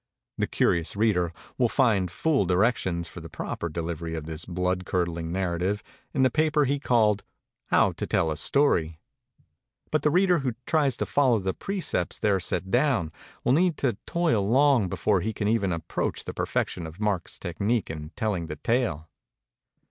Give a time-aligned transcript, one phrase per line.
[0.39, 4.83] The curious reader will find full directions for the proper de ry of this blood
[4.83, 7.23] curdling narrative in the paper he called
[7.67, 8.97] 'How to tell a Story';
[9.91, 12.39] but the 261 MEMORIES OF MARK TWAIN reader who tries to follow the precepts there
[12.39, 13.11] set down
[13.43, 17.91] will need to toil long before he can even approach the perfection of Mark's technic
[17.91, 19.07] in telling the tale.